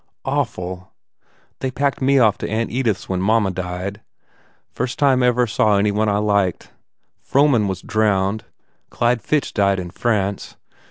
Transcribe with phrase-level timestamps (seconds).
[0.25, 0.91] "Awful.
[1.59, 4.01] They packed me off to Aunt Edith s when mamma died.
[4.71, 6.71] First time I ever saw any one I liked....
[7.21, 8.45] Frohman was drowned.
[8.89, 10.55] Clyde Fitch died in France.